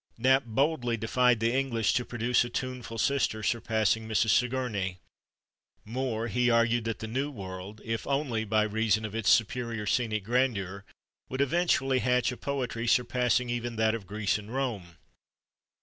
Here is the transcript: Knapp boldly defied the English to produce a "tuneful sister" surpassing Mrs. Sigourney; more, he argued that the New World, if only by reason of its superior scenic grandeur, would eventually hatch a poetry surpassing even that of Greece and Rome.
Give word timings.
Knapp 0.17 0.45
boldly 0.45 0.97
defied 0.97 1.39
the 1.39 1.53
English 1.53 1.93
to 1.93 2.03
produce 2.03 2.43
a 2.43 2.49
"tuneful 2.49 2.97
sister" 2.97 3.43
surpassing 3.43 4.07
Mrs. 4.07 4.29
Sigourney; 4.31 4.97
more, 5.85 6.27
he 6.27 6.49
argued 6.49 6.85
that 6.85 6.97
the 6.97 7.07
New 7.07 7.29
World, 7.29 7.83
if 7.85 8.07
only 8.07 8.43
by 8.43 8.63
reason 8.63 9.05
of 9.05 9.13
its 9.13 9.29
superior 9.29 9.85
scenic 9.85 10.23
grandeur, 10.23 10.85
would 11.29 11.39
eventually 11.41 11.99
hatch 11.99 12.31
a 12.31 12.37
poetry 12.37 12.87
surpassing 12.87 13.51
even 13.51 13.75
that 13.75 13.93
of 13.93 14.07
Greece 14.07 14.39
and 14.39 14.51
Rome. 14.51 14.97